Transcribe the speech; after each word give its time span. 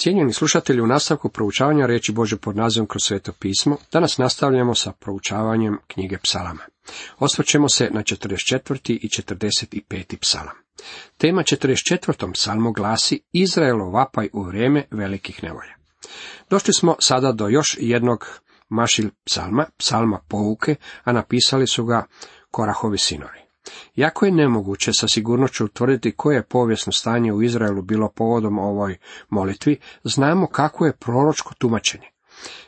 Cijenjeni 0.00 0.32
slušatelji, 0.32 0.80
u 0.80 0.86
nastavku 0.86 1.28
proučavanja 1.28 1.86
reći 1.86 2.12
Bože 2.12 2.36
pod 2.36 2.56
nazivom 2.56 2.86
kroz 2.86 3.02
sveto 3.02 3.32
pismo, 3.32 3.76
danas 3.92 4.18
nastavljamo 4.18 4.74
sa 4.74 4.92
proučavanjem 4.92 5.78
knjige 5.86 6.18
psalama. 6.18 6.60
Osvrćemo 7.18 7.68
se 7.68 7.88
na 7.92 8.02
44. 8.02 8.92
i 8.92 9.08
45. 9.08 10.16
psalam. 10.20 10.54
Tema 11.16 11.42
44. 11.42 12.32
psalmu 12.32 12.72
glasi 12.72 13.20
Izraelo 13.32 13.90
vapaj 13.90 14.28
u 14.32 14.42
vrijeme 14.42 14.84
velikih 14.90 15.42
nevolja. 15.42 15.74
Došli 16.50 16.72
smo 16.74 16.96
sada 17.00 17.32
do 17.32 17.48
još 17.48 17.76
jednog 17.80 18.26
mašil 18.68 19.10
psalma, 19.24 19.66
psalma 19.78 20.20
pouke, 20.28 20.74
a 21.04 21.12
napisali 21.12 21.66
su 21.66 21.84
ga 21.84 22.06
Korahovi 22.50 22.98
sinovi. 22.98 23.47
Jako 23.96 24.26
je 24.26 24.32
nemoguće 24.32 24.90
sa 24.94 25.08
sigurnošću 25.08 25.64
utvrditi 25.64 26.12
koje 26.16 26.36
je 26.36 26.46
povijesno 26.46 26.92
stanje 26.92 27.32
u 27.32 27.42
Izraelu 27.42 27.82
bilo 27.82 28.08
povodom 28.08 28.58
ovoj 28.58 28.96
molitvi, 29.28 29.76
znamo 30.04 30.46
kako 30.46 30.86
je 30.86 30.96
proročko 30.96 31.54
tumačenje. 31.58 32.06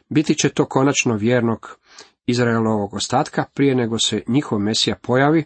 Biti 0.09 0.35
će 0.35 0.49
to 0.49 0.65
konačno 0.65 1.17
vjernog 1.17 1.79
Izraelovog 2.27 2.95
ostatka 2.95 3.45
prije 3.55 3.75
nego 3.75 3.99
se 3.99 4.23
njihov 4.29 4.59
Mesija 4.59 4.97
pojavi, 5.03 5.45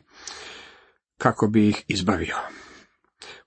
kako 1.18 1.46
bi 1.46 1.68
ih 1.68 1.84
izbavio. 1.88 2.36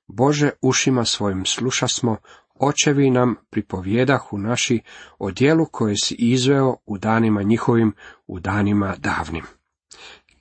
Bože, 0.08 0.49
ušima 0.61 1.05
svojim 1.05 1.45
slušasmo, 1.45 2.17
očevi 2.59 3.09
nam 3.09 3.35
pripovjedahu 3.49 4.38
naši 4.38 4.81
o 5.19 5.31
dijelu 5.31 5.66
koje 5.71 5.95
si 5.95 6.16
izveo 6.16 6.75
u 6.85 6.97
danima 6.97 7.44
njihovim, 7.44 7.94
u 8.27 8.39
danima 8.39 8.95
davnim. 8.97 9.56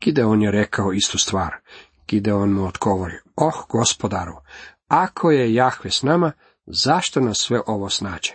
Gideon 0.07 0.43
je 0.43 0.51
rekao 0.51 0.93
istu 0.93 1.19
stvar. 1.19 1.57
Gideon 2.09 2.53
mu 2.53 2.65
odgovori, 2.65 3.15
oh 3.37 3.67
gospodaru, 3.69 4.33
ako 4.89 5.31
je 5.31 5.55
Jahve 5.55 5.91
s 5.91 6.03
nama, 6.03 6.33
zašto 6.67 7.21
nas 7.21 7.39
sve 7.39 7.61
ovo 7.67 7.91
snađe? 7.91 8.33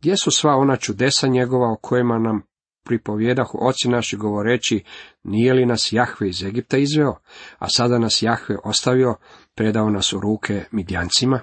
Gdje 0.00 0.16
su 0.16 0.30
sva 0.30 0.56
ona 0.56 0.76
čudesa 0.76 1.26
njegova 1.26 1.72
o 1.72 1.76
kojima 1.76 2.18
nam 2.18 2.42
pripovjedahu 2.84 3.58
oci 3.60 3.88
naši 3.88 4.16
govoreći, 4.16 4.84
nije 5.22 5.54
li 5.54 5.66
nas 5.66 5.92
Jahve 5.92 6.28
iz 6.28 6.42
Egipta 6.42 6.76
izveo, 6.76 7.16
a 7.58 7.68
sada 7.68 7.98
nas 7.98 8.22
Jahve 8.22 8.56
ostavio, 8.64 9.16
predao 9.54 9.90
nas 9.90 10.12
u 10.12 10.20
ruke 10.20 10.64
midjancima? 10.70 11.40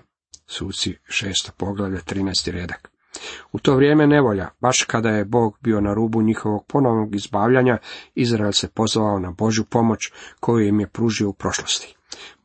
Suci 0.47 0.97
šesto 1.09 1.51
poglavlje, 1.57 1.97
13. 1.97 2.51
redak. 2.51 2.94
U 3.55 3.59
to 3.59 3.75
vrijeme 3.75 4.07
nevolja, 4.07 4.49
baš 4.61 4.83
kada 4.83 5.09
je 5.09 5.25
Bog 5.25 5.57
bio 5.61 5.81
na 5.81 5.93
rubu 5.93 6.21
njihovog 6.21 6.65
ponovnog 6.67 7.15
izbavljanja, 7.15 7.77
Izrael 8.15 8.51
se 8.51 8.69
pozvao 8.69 9.19
na 9.19 9.31
Božju 9.31 9.65
pomoć 9.65 10.11
koju 10.39 10.67
im 10.67 10.79
je 10.79 10.87
pružio 10.87 11.29
u 11.29 11.33
prošlosti. 11.33 11.95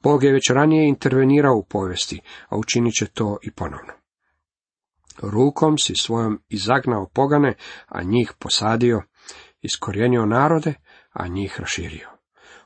Bog 0.02 0.24
je 0.24 0.32
već 0.32 0.50
ranije 0.50 0.88
intervenirao 0.88 1.54
u 1.54 1.64
povijesti, 1.64 2.20
a 2.48 2.56
učinit 2.56 2.94
će 2.94 3.06
to 3.06 3.38
i 3.42 3.50
ponovno. 3.50 3.92
Rukom 5.22 5.78
si 5.78 5.94
svojom 5.96 6.42
izagnao 6.48 7.06
pogane, 7.14 7.54
a 7.88 8.02
njih 8.02 8.32
posadio, 8.38 9.02
iskorijenio 9.62 10.26
narode, 10.26 10.74
a 11.12 11.28
njih 11.28 11.60
raširio. 11.60 12.19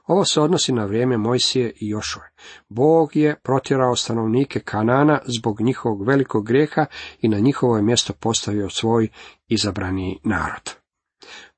Ovo 0.06 0.24
se 0.24 0.40
odnosi 0.40 0.72
na 0.72 0.84
vrijeme 0.84 1.16
Mojsije 1.16 1.72
i 1.80 1.88
Jošove. 1.88 2.26
Bog 2.68 3.16
je 3.16 3.36
protjerao 3.42 3.96
stanovnike 3.96 4.60
Kanana 4.60 5.20
zbog 5.38 5.60
njihovog 5.60 6.06
velikog 6.06 6.46
grijeha 6.46 6.86
i 7.20 7.28
na 7.28 7.38
njihovo 7.38 7.76
je 7.76 7.82
mjesto 7.82 8.12
postavio 8.12 8.70
svoj 8.70 9.08
izabrani 9.48 10.20
narod. 10.24 10.74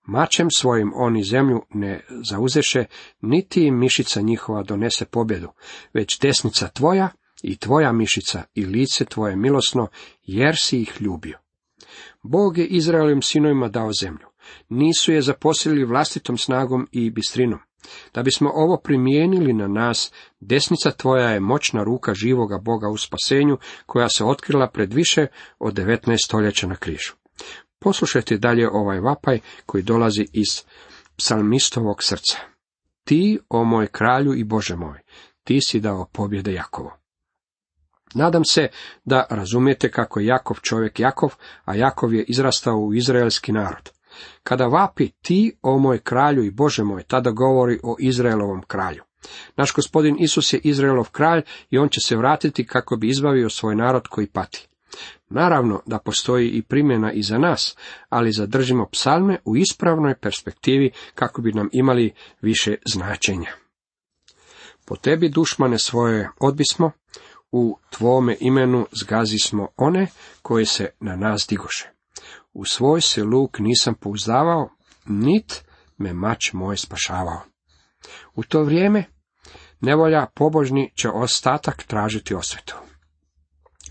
Mačem 0.02 0.50
svojim 0.50 0.92
oni 0.94 1.22
zemlju 1.22 1.62
ne 1.70 2.04
zauzeše, 2.30 2.84
niti 3.20 3.66
im 3.66 3.78
mišica 3.78 4.20
njihova 4.20 4.62
donese 4.62 5.04
pobjedu, 5.04 5.48
već 5.94 6.20
desnica 6.20 6.68
tvoja 6.68 7.08
i 7.42 7.56
tvoja 7.56 7.92
mišica 7.92 8.42
i 8.54 8.64
lice 8.64 9.04
tvoje 9.04 9.36
milosno, 9.36 9.88
jer 10.22 10.54
si 10.58 10.80
ih 10.80 10.96
ljubio. 11.00 11.38
Bog 12.22 12.58
je 12.58 12.66
Izraelovim 12.66 13.22
sinovima 13.22 13.68
dao 13.68 13.90
zemlju. 14.00 14.26
Nisu 14.68 15.12
je 15.12 15.22
zaposlili 15.22 15.84
vlastitom 15.84 16.38
snagom 16.38 16.88
i 16.92 17.10
bistrinom. 17.10 17.58
Da 18.14 18.22
bismo 18.22 18.50
ovo 18.54 18.76
primijenili 18.76 19.52
na 19.52 19.68
nas, 19.68 20.12
desnica 20.40 20.90
tvoja 20.90 21.30
je 21.30 21.40
moćna 21.40 21.82
ruka 21.82 22.14
živoga 22.14 22.58
Boga 22.58 22.88
u 22.88 22.96
spasenju, 22.96 23.58
koja 23.86 24.08
se 24.08 24.24
otkrila 24.24 24.70
pred 24.70 24.92
više 24.92 25.26
od 25.58 25.74
19 25.74 26.24
stoljeća 26.24 26.66
na 26.66 26.76
križu. 26.76 27.12
Poslušajte 27.78 28.36
dalje 28.36 28.68
ovaj 28.72 29.00
vapaj 29.00 29.40
koji 29.66 29.82
dolazi 29.82 30.26
iz 30.32 30.64
psalmistovog 31.16 32.02
srca. 32.02 32.38
Ti, 33.04 33.38
o 33.48 33.64
moj 33.64 33.86
kralju 33.86 34.34
i 34.34 34.44
Bože 34.44 34.76
moj, 34.76 34.98
ti 35.44 35.58
si 35.60 35.80
dao 35.80 36.06
pobjede 36.12 36.52
Jakovo. 36.52 36.96
Nadam 38.14 38.44
se 38.44 38.68
da 39.04 39.26
razumijete 39.30 39.90
kako 39.90 40.20
je 40.20 40.26
Jakov 40.26 40.56
čovjek 40.62 41.00
Jakov, 41.00 41.34
a 41.64 41.74
Jakov 41.74 42.14
je 42.14 42.24
izrastao 42.28 42.76
u 42.76 42.94
izraelski 42.94 43.52
narod. 43.52 43.95
Kada 44.42 44.66
vapi 44.66 45.08
ti, 45.22 45.56
o 45.62 45.78
moj 45.78 45.98
kralju 45.98 46.44
i 46.44 46.50
Bože 46.50 46.84
moj, 46.84 47.02
tada 47.02 47.30
govori 47.30 47.80
o 47.82 47.96
Izraelovom 47.98 48.62
kralju. 48.62 49.02
Naš 49.56 49.72
gospodin 49.72 50.16
Isus 50.18 50.52
je 50.52 50.60
Izraelov 50.64 51.10
kralj 51.10 51.42
i 51.70 51.78
on 51.78 51.88
će 51.88 52.00
se 52.00 52.16
vratiti 52.16 52.66
kako 52.66 52.96
bi 52.96 53.08
izbavio 53.08 53.50
svoj 53.50 53.76
narod 53.76 54.08
koji 54.08 54.26
pati. 54.26 54.68
Naravno 55.28 55.82
da 55.86 55.98
postoji 55.98 56.48
i 56.48 56.62
primjena 56.62 57.12
i 57.12 57.22
za 57.22 57.38
nas, 57.38 57.76
ali 58.08 58.32
zadržimo 58.32 58.88
psalme 58.92 59.38
u 59.44 59.56
ispravnoj 59.56 60.14
perspektivi 60.14 60.90
kako 61.14 61.42
bi 61.42 61.52
nam 61.52 61.68
imali 61.72 62.12
više 62.40 62.76
značenja. 62.86 63.52
Po 64.84 64.96
tebi 64.96 65.28
dušmane 65.28 65.78
svoje 65.78 66.30
odbismo, 66.40 66.90
u 67.52 67.78
tvome 67.90 68.36
imenu 68.40 68.86
zgazismo 68.92 69.68
one 69.76 70.06
koje 70.42 70.66
se 70.66 70.90
na 71.00 71.16
nas 71.16 71.46
digoše. 71.48 71.95
U 72.58 72.64
svoj 72.64 73.00
se 73.00 73.24
luk 73.24 73.58
nisam 73.58 73.94
pouzdavao, 73.94 74.68
nit 75.06 75.64
me 75.98 76.12
mač 76.12 76.52
moj 76.52 76.76
spašavao. 76.76 77.40
U 78.34 78.42
to 78.42 78.62
vrijeme 78.62 79.04
nevolja 79.80 80.26
pobožni 80.34 80.92
će 80.96 81.08
ostatak 81.08 81.82
tražiti 81.82 82.34
osvetu. 82.34 82.76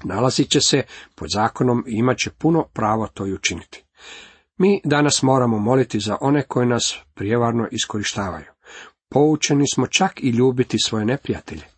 Nalazit 0.04 0.50
će 0.50 0.60
se 0.62 0.84
pod 1.16 1.30
zakonom 1.30 1.84
i 1.88 1.92
imat 1.98 2.18
će 2.18 2.30
puno 2.30 2.64
pravo 2.74 3.08
to 3.08 3.28
i 3.28 3.34
učiniti. 3.34 3.84
Mi 4.58 4.82
danas 4.84 5.22
moramo 5.22 5.60
moliti 5.60 6.00
za 6.00 6.18
one 6.22 6.42
koji 6.42 6.68
nas 6.68 6.98
prijevarno 7.14 7.68
iskorištavaju. 7.72 8.52
Poučeni 9.10 9.66
smo 9.74 9.88
čak 9.88 10.24
i 10.24 10.30
ljubiti 10.30 10.78
svoje 10.86 11.06
neprijatelje. 11.06 11.75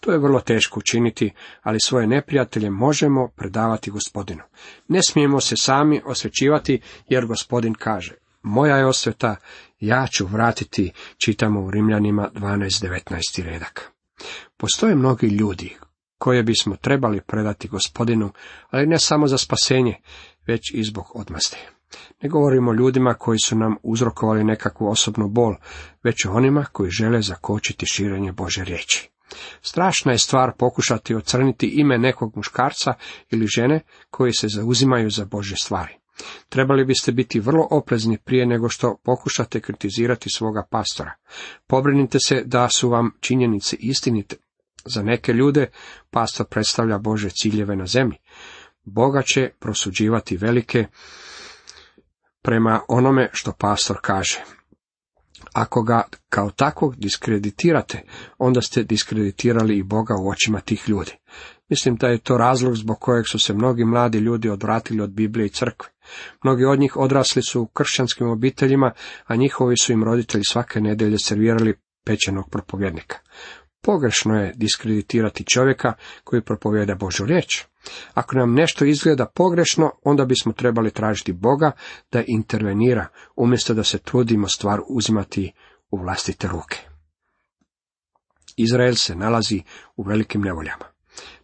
To 0.00 0.12
je 0.12 0.18
vrlo 0.18 0.40
teško 0.40 0.80
učiniti, 0.80 1.32
ali 1.62 1.80
svoje 1.80 2.06
neprijatelje 2.06 2.70
možemo 2.70 3.28
predavati 3.36 3.90
gospodinu. 3.90 4.42
Ne 4.88 5.02
smijemo 5.02 5.40
se 5.40 5.56
sami 5.56 6.00
osvećivati, 6.04 6.80
jer 7.08 7.26
gospodin 7.26 7.74
kaže, 7.74 8.14
moja 8.42 8.76
je 8.76 8.86
osveta, 8.86 9.36
ja 9.80 10.06
ću 10.16 10.26
vratiti, 10.26 10.92
čitamo 11.24 11.60
u 11.60 11.70
Rimljanima 11.70 12.30
12.19. 12.34 13.44
redak. 13.44 13.92
Postoje 14.56 14.94
mnogi 14.94 15.26
ljudi 15.26 15.76
koje 16.18 16.42
bismo 16.42 16.76
trebali 16.76 17.20
predati 17.20 17.68
gospodinu, 17.68 18.32
ali 18.70 18.86
ne 18.86 18.98
samo 18.98 19.26
za 19.26 19.38
spasenje, 19.38 19.96
već 20.46 20.60
i 20.74 20.84
zbog 20.84 21.04
odmaste. 21.14 21.58
Ne 22.22 22.28
govorimo 22.28 22.70
o 22.70 22.74
ljudima 22.74 23.14
koji 23.14 23.38
su 23.44 23.56
nam 23.56 23.76
uzrokovali 23.82 24.44
nekakvu 24.44 24.90
osobnu 24.90 25.28
bol, 25.28 25.54
već 26.02 26.24
o 26.24 26.32
onima 26.32 26.64
koji 26.72 26.90
žele 26.90 27.22
zakočiti 27.22 27.86
širenje 27.86 28.32
Bože 28.32 28.64
riječi. 28.64 29.09
Strašna 29.62 30.12
je 30.12 30.18
stvar 30.18 30.52
pokušati 30.58 31.14
ocrniti 31.14 31.66
ime 31.66 31.98
nekog 31.98 32.36
muškarca 32.36 32.94
ili 33.30 33.46
žene 33.46 33.80
koji 34.10 34.32
se 34.32 34.48
zauzimaju 34.48 35.10
za 35.10 35.24
Bože 35.24 35.56
stvari. 35.56 36.00
Trebali 36.48 36.84
biste 36.84 37.12
biti 37.12 37.40
vrlo 37.40 37.68
oprezni 37.70 38.18
prije 38.18 38.46
nego 38.46 38.68
što 38.68 38.96
pokušate 39.04 39.60
kritizirati 39.60 40.30
svoga 40.30 40.66
pastora. 40.70 41.12
Pobrinite 41.66 42.18
se 42.18 42.42
da 42.44 42.68
su 42.68 42.88
vam 42.88 43.10
činjenice 43.20 43.76
istinite. 43.76 44.36
Za 44.84 45.02
neke 45.02 45.32
ljude 45.32 45.66
pastor 46.10 46.46
predstavlja 46.46 46.98
Bože 46.98 47.30
ciljeve 47.30 47.76
na 47.76 47.86
zemlji. 47.86 48.16
Boga 48.84 49.22
će 49.22 49.50
prosuđivati 49.58 50.36
velike 50.36 50.86
prema 52.42 52.80
onome 52.88 53.30
što 53.32 53.52
pastor 53.52 53.98
kaže. 54.02 54.44
Ako 55.52 55.82
ga 55.82 56.02
kao 56.28 56.50
takvog 56.50 56.96
diskreditirate, 56.96 58.02
onda 58.38 58.60
ste 58.60 58.82
diskreditirali 58.82 59.78
i 59.78 59.82
Boga 59.82 60.14
u 60.20 60.28
očima 60.28 60.60
tih 60.60 60.88
ljudi. 60.88 61.12
Mislim 61.68 61.96
da 61.96 62.08
je 62.08 62.18
to 62.18 62.38
razlog 62.38 62.76
zbog 62.76 63.00
kojeg 63.00 63.28
su 63.28 63.38
se 63.38 63.54
mnogi 63.54 63.84
mladi 63.84 64.18
ljudi 64.18 64.48
odvratili 64.48 65.00
od 65.00 65.10
Biblije 65.10 65.46
i 65.46 65.50
crkve. 65.50 65.88
Mnogi 66.44 66.64
od 66.64 66.78
njih 66.78 66.96
odrasli 66.96 67.42
su 67.42 67.62
u 67.62 67.66
kršćanskim 67.66 68.30
obiteljima, 68.30 68.92
a 69.26 69.36
njihovi 69.36 69.76
su 69.76 69.92
im 69.92 70.04
roditelji 70.04 70.44
svake 70.44 70.80
nedelje 70.80 71.18
servirali 71.18 71.74
pečenog 72.04 72.50
propovjednika. 72.50 73.16
Pogrešno 73.82 74.34
je 74.34 74.52
diskreditirati 74.56 75.44
čovjeka 75.44 75.92
koji 76.24 76.42
propovjeda 76.42 76.94
Božu 76.94 77.24
riječ. 77.24 77.64
Ako 78.14 78.36
nam 78.36 78.54
nešto 78.54 78.84
izgleda 78.84 79.26
pogrešno, 79.26 79.90
onda 80.02 80.24
bismo 80.24 80.52
trebali 80.52 80.90
tražiti 80.90 81.32
Boga 81.32 81.72
da 82.12 82.22
intervenira, 82.26 83.06
umjesto 83.36 83.74
da 83.74 83.84
se 83.84 83.98
trudimo 83.98 84.48
stvar 84.48 84.80
uzimati 84.88 85.52
u 85.90 85.98
vlastite 85.98 86.48
ruke. 86.48 86.78
Izrael 88.56 88.94
se 88.94 89.14
nalazi 89.14 89.62
u 89.96 90.02
velikim 90.02 90.40
nevoljama. 90.40 90.84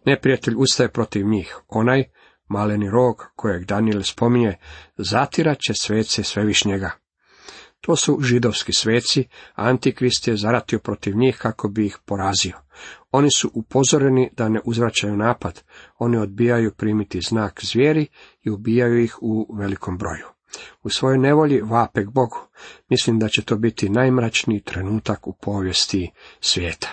Neprijatelj 0.05 0.53
ustaje 0.57 0.91
protiv 0.91 1.27
njih, 1.27 1.57
onaj 1.67 2.03
maleni 2.47 2.89
rog 2.89 3.25
kojeg 3.35 3.65
Daniel 3.65 4.01
spominje, 4.01 4.57
zatirat 4.97 5.57
će 5.59 5.73
svece 5.73 6.23
svevišnjega. 6.23 6.91
To 7.81 7.95
su 7.95 8.19
židovski 8.21 8.73
sveci, 8.73 9.27
a 9.55 9.63
Antikrist 9.63 10.27
je 10.27 10.37
zaratio 10.37 10.79
protiv 10.79 11.17
njih 11.17 11.37
kako 11.37 11.69
bi 11.69 11.85
ih 11.85 11.97
porazio. 12.05 12.57
Oni 13.11 13.29
su 13.37 13.51
upozoreni 13.53 14.29
da 14.37 14.49
ne 14.49 14.59
uzvraćaju 14.65 15.17
napad, 15.17 15.63
oni 15.99 16.17
odbijaju 16.17 16.71
primiti 16.71 17.21
znak 17.21 17.65
zvijeri 17.65 18.07
i 18.41 18.49
ubijaju 18.49 19.03
ih 19.03 19.17
u 19.21 19.55
velikom 19.59 19.97
broju. 19.97 20.25
U 20.83 20.89
svojoj 20.89 21.17
nevolji 21.17 21.61
vape 21.61 22.03
k 22.03 22.09
Bogu. 22.09 22.37
Mislim 22.89 23.19
da 23.19 23.27
će 23.27 23.45
to 23.45 23.55
biti 23.55 23.89
najmračniji 23.89 24.61
trenutak 24.61 25.27
u 25.27 25.33
povijesti 25.41 26.11
svijeta. 26.39 26.89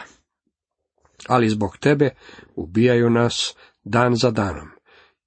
Ali 1.29 1.49
zbog 1.49 1.77
tebe 1.77 2.11
ubijaju 2.57 3.11
nas 3.11 3.55
dan 3.85 4.17
za 4.17 4.31
danom 4.31 4.69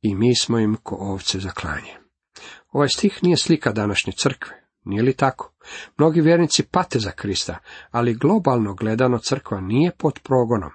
i 0.02 0.16
mi 0.16 0.36
smo 0.36 0.60
im 0.60 0.76
ko 0.84 0.96
ovce 0.96 1.40
za 1.40 1.50
klanje. 1.50 1.98
Ovaj 2.72 2.90
stih 2.90 3.20
nije 3.24 3.38
slika 3.38 3.72
današnje 3.72 4.14
crkve, 4.14 4.57
nije 4.88 5.04
li 5.04 5.14
tako? 5.14 5.52
Mnogi 5.98 6.22
vjernici 6.22 6.64
pate 6.64 7.00
za 7.00 7.12
Krista, 7.12 7.58
ali 7.92 8.14
globalno 8.14 8.74
gledano 8.74 9.20
crkva 9.20 9.62
nije 9.62 9.92
pod 9.98 10.20
progonom. 10.24 10.72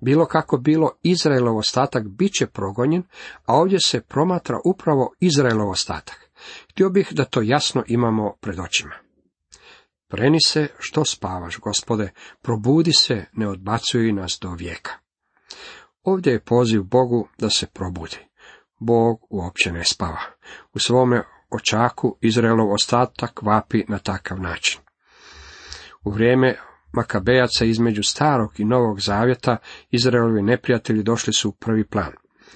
Bilo 0.00 0.26
kako 0.26 0.56
bilo, 0.56 0.90
Izraelov 1.02 1.56
ostatak 1.56 2.08
bit 2.08 2.32
će 2.32 2.46
progonjen, 2.46 3.02
a 3.44 3.54
ovdje 3.54 3.78
se 3.80 4.00
promatra 4.00 4.58
upravo 4.64 5.12
Izraelov 5.20 5.70
ostatak. 5.70 6.30
Htio 6.70 6.90
bih 6.90 7.08
da 7.10 7.24
to 7.24 7.42
jasno 7.42 7.84
imamo 7.86 8.34
pred 8.40 8.60
očima. 8.60 8.94
Preni 10.08 10.38
se 10.40 10.68
što 10.78 11.04
spavaš, 11.04 11.58
gospode, 11.58 12.10
probudi 12.42 12.92
se, 12.92 13.24
ne 13.32 13.48
odbacuj 13.48 14.12
nas 14.12 14.38
do 14.40 14.50
vijeka. 14.50 14.92
Ovdje 16.02 16.32
je 16.32 16.44
poziv 16.44 16.82
Bogu 16.82 17.28
da 17.38 17.50
se 17.50 17.66
probudi. 17.66 18.16
Bog 18.78 19.26
uopće 19.30 19.72
ne 19.72 19.84
spava. 19.84 20.20
U 20.74 20.78
svome 20.78 21.24
očaku 21.50 22.16
Izraelov 22.20 22.72
ostatak 22.72 23.42
vapi 23.42 23.84
na 23.88 23.98
takav 23.98 24.40
način. 24.40 24.80
U 26.04 26.10
vrijeme 26.10 26.56
Makabejaca 26.92 27.64
između 27.64 28.02
starog 28.02 28.60
i 28.60 28.64
novog 28.64 29.00
zavjeta 29.00 29.56
Izraelovi 29.90 30.42
neprijatelji 30.42 31.02
došli 31.02 31.32
su 31.32 31.48
u 31.48 31.52
prvi 31.52 31.84
plan. 31.84 32.12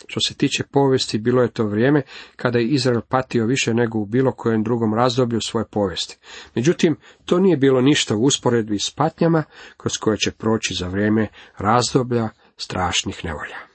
Što 0.07 0.21
se 0.21 0.35
tiče 0.35 0.65
povijesti, 0.65 1.19
bilo 1.19 1.43
je 1.43 1.53
to 1.53 1.65
vrijeme 1.65 2.03
kada 2.37 2.59
je 2.59 2.69
Izrael 2.69 3.01
patio 3.09 3.47
više 3.47 3.75
nego 3.75 3.99
u 3.99 4.07
bilo 4.07 4.33
kojem 4.33 4.63
drugom 4.63 4.95
razdoblju 4.95 5.41
svoje 5.41 5.67
povijesti. 5.71 6.19
Međutim, 6.55 6.97
to 7.25 7.39
nije 7.39 7.57
bilo 7.57 7.81
ništa 7.81 8.17
u 8.17 8.23
usporedbi 8.23 8.79
s 8.79 8.91
patnjama 8.91 9.45
kroz 9.77 9.99
koje 9.99 10.17
će 10.17 10.31
proći 10.31 10.75
za 10.75 10.89
vrijeme 10.89 11.29
razdoblja 11.59 12.29
strašnih 12.57 13.25
nevolja. 13.25 13.74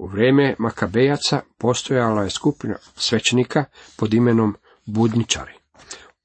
U 0.00 0.06
vrijeme 0.06 0.54
Makabejaca 0.58 1.40
postojala 1.58 2.22
je 2.22 2.30
skupina 2.30 2.74
svećenika 2.96 3.64
pod 3.96 4.14
imenom 4.14 4.56
Budničari. 4.86 5.52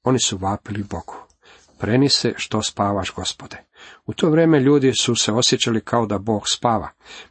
Oni 0.02 0.18
su 0.20 0.36
vapili 0.36 0.82
Bogu. 0.82 1.14
Preni 1.78 2.08
se 2.08 2.34
što 2.36 2.62
spavaš, 2.62 3.14
gospode. 3.14 3.56
U 4.06 4.14
to 4.14 4.30
vrijeme 4.30 4.60
ljudi 4.60 4.92
su 4.92 5.14
se 5.14 5.32
osjećali 5.32 5.80
kao 5.80 6.06
da 6.06 6.18
Bog 6.18 6.48
spava. 6.48 6.88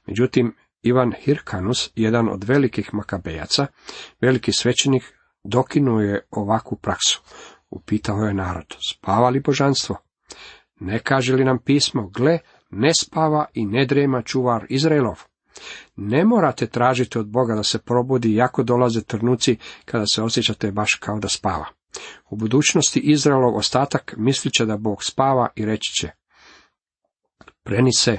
Međutim, 0.07 0.55
Ivan 0.81 1.13
Hirkanus, 1.19 1.91
jedan 1.95 2.29
od 2.29 2.43
velikih 2.43 2.93
makabejaca, 2.93 3.67
veliki 4.21 4.51
svećenik, 4.51 5.03
dokinuo 5.43 5.99
je 5.99 6.25
ovakvu 6.31 6.77
praksu. 6.77 7.21
Upitao 7.69 8.17
je 8.17 8.33
narod, 8.33 8.75
spava 8.89 9.29
li 9.29 9.39
božanstvo? 9.39 9.95
Ne 10.79 10.99
kaže 10.99 11.35
li 11.35 11.45
nam 11.45 11.59
pismo, 11.59 12.09
gle, 12.09 12.39
ne 12.69 12.91
spava 13.01 13.45
i 13.53 13.65
ne 13.65 13.85
drema 13.85 14.21
čuvar 14.21 14.65
Izraelov? 14.69 15.23
Ne 15.95 16.25
morate 16.25 16.67
tražiti 16.67 17.19
od 17.19 17.27
Boga 17.27 17.55
da 17.55 17.63
se 17.63 17.79
probudi, 17.79 18.35
jako 18.35 18.63
dolaze 18.63 19.01
trnuci 19.01 19.57
kada 19.85 20.05
se 20.05 20.21
osjećate 20.21 20.71
baš 20.71 20.93
kao 20.93 21.19
da 21.19 21.29
spava. 21.29 21.65
U 22.29 22.35
budućnosti 22.35 22.99
Izraelov 22.99 23.57
ostatak 23.57 24.13
mislit 24.17 24.53
će 24.53 24.65
da 24.65 24.77
Bog 24.77 25.03
spava 25.03 25.47
i 25.55 25.65
reći 25.65 25.93
će, 25.93 26.09
preni 27.63 27.93
se, 27.97 28.17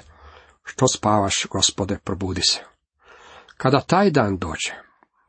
što 0.64 0.88
spavaš, 0.88 1.46
gospode, 1.50 1.98
probudi 2.04 2.42
se. 2.42 2.60
Kada 3.56 3.80
taj 3.80 4.10
dan 4.10 4.38
dođe, 4.38 4.72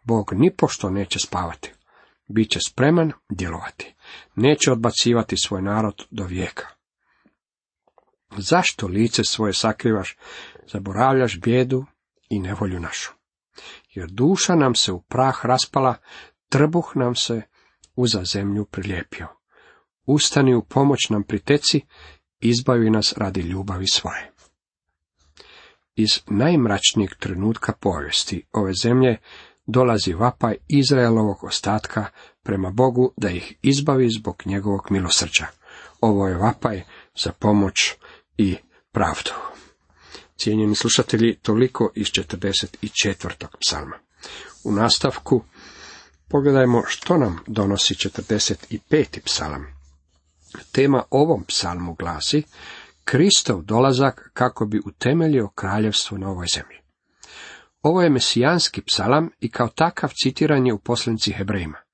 Bog 0.03 0.33
nipošto 0.33 0.89
neće 0.89 1.19
spavati. 1.19 1.74
Biće 2.27 2.60
spreman 2.68 3.12
djelovati. 3.30 3.95
Neće 4.36 4.71
odbacivati 4.71 5.38
svoj 5.38 5.62
narod 5.62 6.06
do 6.12 6.24
vijeka. 6.24 6.68
Zašto 8.38 8.88
lice 8.88 9.24
svoje 9.24 9.53
sakrivaš, 9.53 10.18
zaboravljaš 10.71 11.39
bijedu 11.39 11.86
i 12.29 12.39
nevolju 12.39 12.79
našu? 12.79 13.12
Jer 13.94 14.07
duša 14.09 14.56
nam 14.56 14.75
se 14.75 14.91
u 14.91 15.01
prah 15.01 15.45
raspala, 15.45 15.95
trbuh 16.50 16.91
nam 16.95 17.15
se 17.15 17.41
uza 17.95 18.24
zemlju 18.24 18.65
prilijepio. 18.65 19.27
Ustani 20.06 20.56
u 20.56 20.63
pomoć 20.63 21.09
nam 21.09 21.24
priteci, 21.24 21.81
izbavi 22.39 22.89
nas 22.89 23.13
radi 23.18 23.41
ljubavi 23.41 23.88
svoje. 23.88 24.31
Iz 25.95 26.21
najmračnijeg 26.27 27.09
trenutka 27.19 27.74
povijesti 27.74 28.45
ove 28.51 28.71
zemlje 28.83 29.18
dolazi 29.65 30.13
vapaj 30.13 30.56
Izraelovog 30.68 31.44
ostatka 31.44 32.06
prema 32.44 32.71
Bogu 32.71 33.13
da 33.18 33.29
ih 33.29 33.53
izbavi 33.62 34.09
zbog 34.09 34.44
njegovog 34.45 34.88
milosrđa. 34.89 35.45
Ovo 36.01 36.27
je 36.27 36.38
vapaj 36.38 36.83
za 37.24 37.31
pomoć 37.31 37.95
i 38.38 38.56
pravdu. 38.91 39.31
Cijenjeni 40.38 40.75
slušatelji, 40.75 41.36
toliko 41.42 41.92
iz 41.95 42.07
44. 42.07 43.48
psalma. 43.60 43.95
U 44.63 44.72
nastavku 44.72 45.44
pogledajmo 46.28 46.84
što 46.88 47.18
nam 47.18 47.39
donosi 47.48 47.94
45. 47.94 49.19
psalam. 49.25 49.66
Tema 50.72 51.04
ovom 51.10 51.44
psalmu 51.44 51.94
glasi 51.94 52.44
Kristov 53.04 53.62
dolazak 53.62 54.31
kako 54.34 54.66
bi 54.66 54.81
utemeljio 54.86 55.50
kraljevstvo 55.56 56.18
na 56.18 56.30
ovoj 56.30 56.48
zemlji. 56.54 56.78
Ovo 57.81 58.01
je 58.01 58.10
mesijanski 58.10 58.81
psalam 58.81 59.30
i 59.39 59.51
kao 59.51 59.68
takav 59.68 60.10
citiran 60.24 60.68
je 60.68 60.74
u 60.74 60.80
poslanici 60.80 61.31
Hebrejima. 61.31 61.87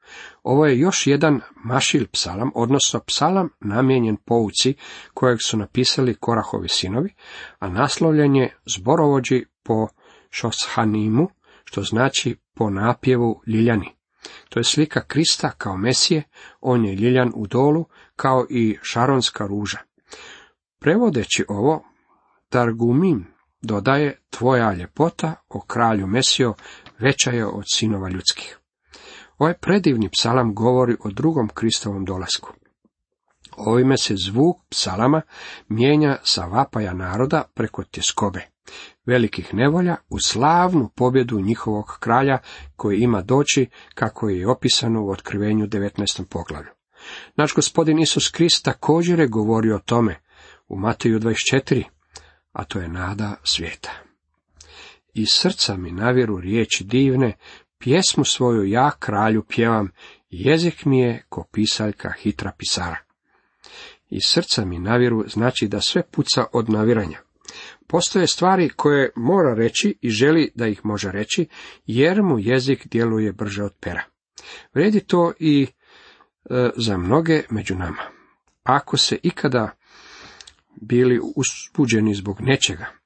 Ovo 0.43 0.65
je 0.65 0.79
još 0.79 1.07
jedan 1.07 1.41
mašil 1.63 2.05
psalam, 2.11 2.51
odnosno 2.55 2.99
psalam 2.99 3.49
namijenjen 3.59 4.17
pouci 4.25 4.73
kojeg 5.13 5.37
su 5.45 5.57
napisali 5.57 6.15
Korahovi 6.19 6.69
sinovi, 6.69 7.13
a 7.59 7.69
naslovljen 7.69 8.35
je 8.35 8.57
zborovođi 8.65 9.45
po 9.63 9.87
Šoshanimu, 10.29 11.29
što 11.63 11.81
znači 11.81 12.37
po 12.53 12.69
napjevu 12.69 13.41
Ljiljani. 13.47 13.89
To 14.49 14.59
je 14.59 14.63
slika 14.63 15.05
Krista 15.07 15.51
kao 15.51 15.77
Mesije, 15.77 16.23
on 16.61 16.85
je 16.85 16.95
Ljiljan 16.95 17.31
u 17.35 17.47
dolu, 17.47 17.85
kao 18.15 18.45
i 18.49 18.77
šaronska 18.81 19.45
ruža. 19.45 19.77
Prevodeći 20.79 21.45
ovo, 21.47 21.85
Targumim 22.49 23.33
dodaje, 23.61 24.21
tvoja 24.29 24.73
ljepota 24.73 25.35
o 25.49 25.61
kralju 25.61 26.07
Mesio 26.07 26.53
veća 26.99 27.31
je 27.31 27.45
od 27.45 27.63
sinova 27.73 28.09
ljudskih. 28.09 28.59
Ovaj 29.37 29.53
predivni 29.53 30.09
psalam 30.09 30.55
govori 30.55 30.95
o 30.99 31.09
drugom 31.09 31.49
Kristovom 31.53 32.05
dolasku. 32.05 32.53
Ovime 33.57 33.97
se 33.97 34.15
zvuk 34.15 34.57
psalama 34.69 35.21
mijenja 35.67 36.17
sa 36.23 36.45
vapaja 36.45 36.93
naroda 36.93 37.43
preko 37.53 37.83
tjeskobe, 37.83 38.41
velikih 39.05 39.53
nevolja 39.53 39.95
u 40.09 40.17
slavnu 40.25 40.89
pobjedu 40.95 41.39
njihovog 41.39 41.97
kralja 41.99 42.37
koji 42.75 42.97
ima 42.97 43.21
doći 43.21 43.69
kako 43.93 44.29
je 44.29 44.47
opisano 44.47 45.03
u 45.03 45.09
otkrivenju 45.09 45.67
19. 45.67 46.25
poglavlju. 46.25 46.69
Naš 47.35 47.53
gospodin 47.53 47.99
Isus 47.99 48.29
Krist 48.29 48.65
također 48.65 49.19
je 49.19 49.27
govorio 49.27 49.75
o 49.75 49.79
tome 49.79 50.19
u 50.67 50.77
Mateju 50.79 51.19
24, 51.19 51.83
a 52.51 52.63
to 52.63 52.79
je 52.79 52.87
nada 52.87 53.35
svijeta. 53.43 53.91
Iz 55.13 55.27
srca 55.31 55.77
mi 55.77 55.91
navjeru 55.91 56.39
riječi 56.39 56.83
divne, 56.83 57.33
pjesmu 57.83 58.25
svoju 58.25 58.63
ja 58.65 58.91
kralju 58.99 59.43
pjevam, 59.43 59.91
jezik 60.29 60.85
mi 60.85 60.99
je 60.99 61.23
ko 61.29 61.47
pisaljka 61.51 62.11
hitra 62.11 62.51
pisara. 62.57 62.97
Iz 64.09 64.21
srca 64.25 64.65
mi 64.65 64.79
navjeru 64.79 65.23
znači 65.27 65.67
da 65.67 65.81
sve 65.81 66.03
puca 66.11 66.45
od 66.53 66.69
naviranja. 66.69 67.19
Postoje 67.87 68.27
stvari 68.27 68.69
koje 68.69 69.11
mora 69.15 69.53
reći 69.53 69.97
i 70.01 70.09
želi 70.09 70.51
da 70.55 70.67
ih 70.67 70.85
može 70.85 71.11
reći, 71.11 71.47
jer 71.85 72.23
mu 72.23 72.39
jezik 72.39 72.87
djeluje 72.87 73.33
brže 73.33 73.63
od 73.63 73.73
pera. 73.79 74.03
Vredi 74.73 74.99
to 74.99 75.33
i 75.39 75.67
e, 76.49 76.69
za 76.75 76.97
mnoge 76.97 77.43
među 77.49 77.75
nama. 77.75 78.03
Ako 78.63 78.97
se 78.97 79.17
ikada 79.23 79.71
bili 80.81 81.19
uspuđeni 81.35 82.15
zbog 82.15 82.41
nečega 82.41 83.02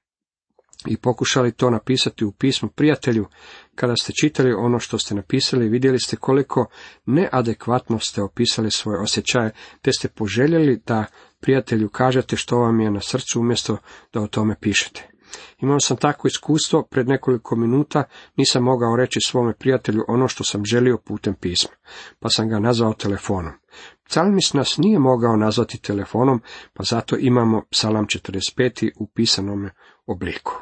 i 0.85 0.97
pokušali 0.97 1.51
to 1.51 1.69
napisati 1.69 2.25
u 2.25 2.31
pismu 2.31 2.69
prijatelju, 2.69 3.27
kada 3.75 3.95
ste 3.95 4.13
čitali 4.21 4.53
ono 4.53 4.79
što 4.79 4.97
ste 4.97 5.15
napisali, 5.15 5.69
vidjeli 5.69 5.99
ste 5.99 6.15
koliko 6.15 6.65
neadekvatno 7.05 7.99
ste 7.99 8.21
opisali 8.21 8.71
svoje 8.71 8.99
osjećaje, 8.99 9.51
te 9.81 9.91
ste 9.91 10.07
poželjeli 10.07 10.81
da 10.85 11.05
prijatelju 11.39 11.89
kažete 11.89 12.35
što 12.35 12.57
vam 12.57 12.79
je 12.79 12.91
na 12.91 13.01
srcu 13.01 13.39
umjesto 13.39 13.77
da 14.13 14.21
o 14.21 14.27
tome 14.27 14.55
pišete. 14.61 15.09
Imao 15.61 15.79
sam 15.79 15.97
takvo 15.97 16.27
iskustvo, 16.27 16.83
pred 16.83 17.07
nekoliko 17.07 17.55
minuta 17.55 18.03
nisam 18.35 18.63
mogao 18.63 18.95
reći 18.95 19.19
svome 19.25 19.53
prijatelju 19.53 20.05
ono 20.07 20.27
što 20.27 20.43
sam 20.43 20.65
želio 20.65 20.97
putem 20.97 21.33
pisma, 21.33 21.75
pa 22.19 22.29
sam 22.29 22.49
ga 22.49 22.59
nazvao 22.59 22.93
telefonom. 22.93 23.53
Psalmis 24.09 24.53
nas 24.53 24.77
nije 24.77 24.99
mogao 24.99 25.35
nazvati 25.35 25.81
telefonom, 25.81 26.41
pa 26.73 26.83
zato 26.83 27.17
imamo 27.19 27.63
psalam 27.71 28.05
45. 28.05 28.91
u 28.99 29.07
pisanom 29.07 29.69
obliku. 30.05 30.53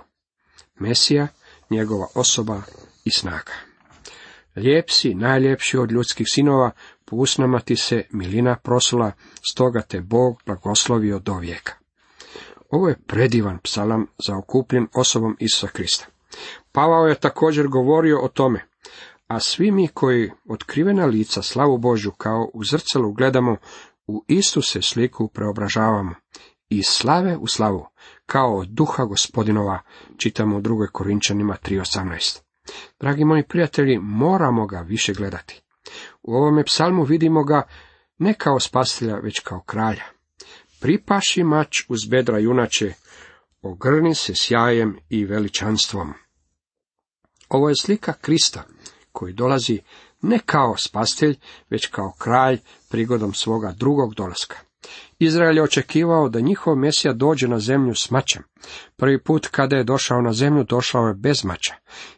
Mesija, 0.76 1.28
njegova 1.70 2.08
osoba 2.16 2.62
i 3.06 3.12
snaga. 3.12 3.52
Lijep 4.56 4.90
si, 4.90 5.14
najljepši 5.14 5.78
od 5.78 5.92
ljudskih 5.92 6.28
sinova, 6.30 6.72
po 7.06 7.16
usnama 7.16 7.60
ti 7.60 7.76
se 7.76 8.04
milina 8.12 8.56
prosula, 8.64 9.12
stoga 9.52 9.82
te 9.82 10.02
Bog 10.02 10.42
blagoslovio 10.46 11.20
do 11.20 11.38
vijeka. 11.38 11.74
Ovo 12.70 12.90
je 12.90 13.00
predivan 13.08 13.60
psalam 13.60 14.08
okupljen 14.40 14.88
osobom 14.94 15.38
Isusa 15.40 15.68
Krista. 15.68 16.06
Pavao 16.72 17.08
je 17.08 17.20
također 17.20 17.68
govorio 17.68 18.20
o 18.22 18.28
tome, 18.28 18.66
a 19.28 19.40
svi 19.40 19.72
mi 19.72 19.88
koji 19.88 20.32
otkrivena 20.50 21.06
lica 21.06 21.42
slavu 21.42 21.78
Božju 21.78 22.12
kao 22.12 22.50
u 22.54 22.64
zrcalu 22.64 23.14
gledamo, 23.14 23.58
u 24.08 24.24
istu 24.28 24.62
se 24.62 24.82
sliku 24.82 25.28
preobražavamo, 25.28 26.16
i 26.70 26.84
slave 26.84 27.38
u 27.38 27.48
slavu, 27.48 27.88
kao 28.26 28.58
od 28.58 28.68
duha 28.68 29.04
gospodinova, 29.04 29.80
čitamo 30.18 30.58
u 30.58 30.62
drugoj 30.62 30.88
Korinčanima 30.92 31.58
3.18. 31.64 32.40
Dragi 33.00 33.26
moji 33.26 33.44
prijatelji, 33.44 34.00
moramo 34.00 34.68
ga 34.68 34.80
više 34.80 35.14
gledati. 35.14 35.62
U 36.24 36.34
ovome 36.36 36.64
psalmu 36.64 37.04
vidimo 37.04 37.44
ga 37.44 37.62
ne 38.18 38.34
kao 38.34 38.60
spastelja, 38.60 39.16
već 39.16 39.40
kao 39.40 39.62
kralja. 39.62 40.04
Pripaši 40.82 41.44
mač 41.44 41.84
uz 41.90 42.06
bedra 42.10 42.40
junače, 42.40 42.94
ogrni 43.62 44.16
se 44.16 44.36
sjajem 44.36 44.98
i 45.10 45.26
veličanstvom. 45.26 46.14
Ovo 47.50 47.70
je 47.70 47.76
slika 47.82 48.14
Krista, 48.14 48.64
koji 49.16 49.34
dolazi 49.34 49.80
ne 50.22 50.40
kao 50.46 50.78
spastelj, 50.78 51.36
već 51.70 51.88
kao 51.88 52.12
kralj 52.18 52.58
prigodom 52.90 53.34
svoga 53.34 53.72
drugog 53.72 54.16
dolaska. 54.16 54.58
Izrael 55.20 55.58
je 55.58 55.64
očekivao 55.64 56.30
da 56.30 56.40
njihov 56.40 56.76
Mesija 56.76 57.14
dođe 57.14 57.48
na 57.48 57.60
zemlju 57.60 57.96
s 57.96 58.12
mačem. 58.12 58.44
Prvi 58.96 59.24
put 59.24 59.48
kada 59.48 59.76
je 59.76 59.84
došao 59.84 60.22
na 60.22 60.34
zemlju, 60.34 60.64
došao 60.64 61.08
je 61.08 61.14
bez 61.14 61.44
mača. 61.44 61.76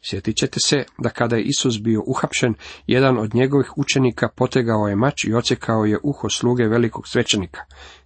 Sjetit 0.10 0.38
ćete 0.38 0.60
se 0.60 0.84
da 0.98 1.10
kada 1.10 1.36
je 1.36 1.44
Isus 1.44 1.80
bio 1.82 2.04
uhapšen, 2.06 2.54
jedan 2.88 3.18
od 3.18 3.36
njegovih 3.36 3.77
učenika 3.77 4.30
potegao 4.36 4.88
je 4.88 4.96
mač 4.96 5.24
i 5.24 5.34
ocekao 5.34 5.86
je 5.86 6.00
uho 6.04 6.30
sluge 6.30 6.63
velikog 6.63 7.08
svećenika. 7.08 7.62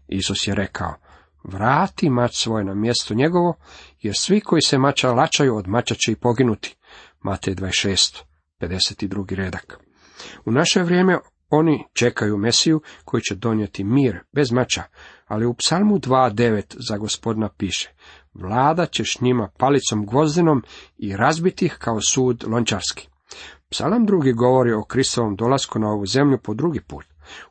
Isus 0.08 0.48
je 0.48 0.56
rekao, 0.56 0.94
vrati 1.44 2.10
mač 2.10 2.32
svoj 2.34 2.64
na 2.64 2.74
mjesto 2.74 3.14
njegovo, 3.14 3.58
jer 4.02 4.16
svi 4.18 4.42
koji 4.42 4.62
se 4.62 4.78
mača 4.78 5.12
lačaju 5.12 5.56
od 5.56 5.68
mača 5.68 5.96
će 5.96 6.12
i 6.12 6.16
poginuti. 6.16 6.76
Matej 7.22 7.56
26, 7.56 8.24
52. 8.62 9.36
redak. 9.36 9.80
U 10.46 10.52
naše 10.52 10.84
vrijeme 10.84 11.18
oni 11.50 11.86
čekaju 11.94 12.38
Mesiju 12.38 12.82
koji 13.06 13.22
će 13.22 13.36
donijeti 13.36 13.84
mir 13.84 14.20
bez 14.32 14.52
mača, 14.52 14.84
ali 15.28 15.46
u 15.46 15.54
psalmu 15.54 15.98
2.9 15.98 16.76
za 16.90 16.98
gospodina 16.98 17.50
piše 17.58 17.92
Vlada 18.34 18.86
ćeš 18.86 19.22
njima 19.22 19.50
palicom 19.58 20.06
gvozdenom 20.06 20.64
i 20.98 21.18
razbiti 21.18 21.66
ih 21.66 21.78
kao 21.80 22.00
sud 22.02 22.44
lončarski. 22.48 23.08
Psalam 23.70 24.06
drugi 24.06 24.34
govori 24.34 24.74
o 24.74 24.84
Kristovom 24.84 25.36
dolasku 25.36 25.80
na 25.80 25.88
ovu 25.88 26.06
zemlju 26.06 26.38
po 26.44 26.54
drugi 26.54 26.82
put. 26.82 27.06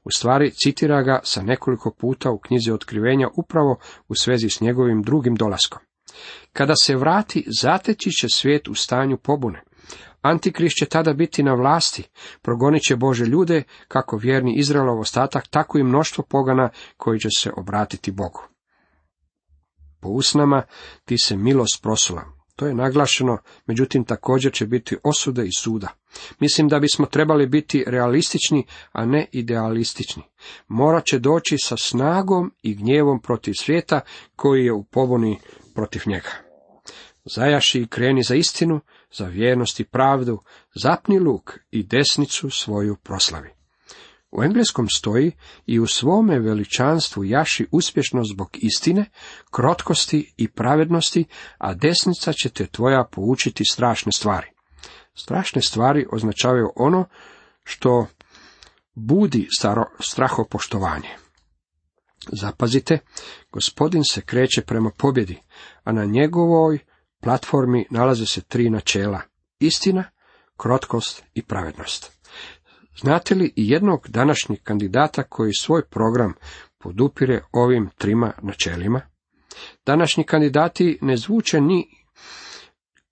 U 0.05 0.11
stvari 0.11 0.51
citira 0.51 1.03
ga 1.03 1.21
sa 1.25 1.43
nekoliko 1.43 1.91
puta 1.91 2.31
u 2.31 2.39
knjizi 2.39 2.73
otkrivenja 2.73 3.29
upravo 3.37 3.79
u 4.09 4.15
svezi 4.15 4.51
s 4.51 4.61
njegovim 4.61 5.03
drugim 5.03 5.35
dolaskom. 5.35 5.81
Kada 6.53 6.75
se 6.77 6.97
vrati, 6.97 7.45
zateći 7.61 8.11
će 8.11 8.27
svijet 8.35 8.69
u 8.69 8.75
stanju 8.75 9.17
pobune. 9.17 9.63
Antikrist 10.21 10.77
će 10.77 10.87
tada 10.87 11.13
biti 11.13 11.43
na 11.43 11.55
vlasti, 11.55 12.09
progonit 12.43 12.83
će 12.83 12.97
Bože 12.97 13.25
ljude, 13.25 13.63
kako 13.89 14.17
vjerni 14.17 14.55
Izraelov 14.55 15.01
ostatak, 15.01 15.47
tako 15.49 15.79
i 15.79 15.85
mnoštvo 15.85 16.25
pogana 16.29 16.69
koji 16.97 17.21
će 17.21 17.29
se 17.37 17.53
obratiti 17.57 18.11
Bogu. 18.11 18.43
Po 20.01 20.09
usnama 20.09 20.63
ti 21.05 21.19
se 21.19 21.37
milost 21.37 21.83
prosula. 21.83 22.41
To 22.57 22.67
je 22.67 22.75
naglašeno, 22.75 23.39
međutim 23.67 24.05
također 24.05 24.53
će 24.53 24.67
biti 24.67 24.97
osude 25.03 25.47
i 25.47 25.53
suda. 25.59 25.89
Mislim 26.41 26.69
da 26.69 26.79
bismo 26.79 27.07
trebali 27.07 27.47
biti 27.47 27.85
realistični, 27.87 28.67
a 28.93 29.05
ne 29.05 29.27
idealistični. 29.33 30.23
Morat 30.69 31.05
će 31.05 31.19
doći 31.19 31.57
sa 31.59 31.77
snagom 31.77 32.53
i 32.63 32.75
gnjevom 32.75 33.21
protiv 33.21 33.53
svijeta 33.61 34.01
koji 34.37 34.65
je 34.65 34.73
u 34.73 34.85
pobuni 34.85 35.39
protiv 35.75 36.03
njega. 36.07 36.31
Zajaši 37.25 37.81
i 37.81 37.87
kreni 37.87 38.23
za 38.23 38.35
istinu, 38.35 38.81
za 39.13 39.27
vjernost 39.27 39.81
i 39.81 39.85
pravdu, 39.85 40.39
zapni 40.75 41.19
luk 41.19 41.59
i 41.71 41.83
desnicu 41.83 42.51
svoju 42.51 42.97
proslavi. 42.97 43.51
U 44.31 44.43
engleskom 44.43 44.89
stoji 44.89 45.33
i 45.67 45.79
u 45.79 45.87
svome 45.87 46.39
veličanstvu 46.39 47.25
jaši 47.25 47.67
uspješno 47.73 48.25
zbog 48.25 48.49
istine, 48.53 49.11
krotkosti 49.51 50.35
i 50.37 50.49
pravednosti, 50.49 51.25
a 51.59 51.75
desnica 51.75 52.33
će 52.33 52.49
te 52.49 52.67
tvoja 52.67 53.05
poučiti 53.13 53.65
strašne 53.71 54.13
stvari. 54.13 54.47
Strašne 55.15 55.63
stvari 55.63 56.07
označavaju 56.13 56.73
ono 56.77 57.05
što 57.65 58.07
budi 58.95 59.49
staro 59.59 59.85
strahopoštovanje. 60.01 61.09
Zapazite, 62.33 62.99
gospodin 63.53 64.05
se 64.05 64.21
kreće 64.21 64.63
prema 64.63 64.91
pobjedi, 64.97 65.39
a 65.85 65.93
na 65.93 66.05
njegovoj 66.05 66.79
platformi 67.21 67.87
nalaze 67.91 68.27
se 68.27 68.41
tri 68.41 68.71
načela. 68.71 69.21
Istina, 69.59 70.05
krotkost 70.57 71.25
i 71.35 71.43
pravednost. 71.43 72.21
Znate 73.01 73.35
li 73.35 73.53
i 73.57 73.69
jednog 73.69 74.09
današnjeg 74.09 74.63
kandidata 74.63 75.23
koji 75.23 75.53
svoj 75.61 75.83
program 75.85 76.35
podupire 76.79 77.43
ovim 77.53 77.91
trima 77.99 78.33
načelima? 78.43 79.01
Današnji 79.87 80.25
kandidati 80.25 80.99
ne 81.03 81.17
zvuče 81.17 81.61
ni 81.61 81.89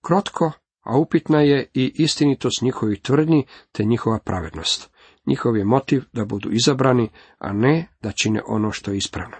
krotko, 0.01 0.51
a 0.81 0.97
upitna 0.97 1.41
je 1.41 1.69
i 1.73 1.91
istinitost 1.95 2.61
njihovih 2.61 3.01
tvrdnji 3.01 3.45
te 3.71 3.83
njihova 3.83 4.19
pravednost. 4.19 4.89
Njihov 5.25 5.57
je 5.57 5.65
motiv 5.65 6.03
da 6.13 6.25
budu 6.25 6.49
izabrani, 6.51 7.09
a 7.37 7.53
ne 7.53 7.87
da 8.01 8.11
čine 8.11 8.41
ono 8.47 8.71
što 8.71 8.91
je 8.91 8.97
ispravno. 8.97 9.35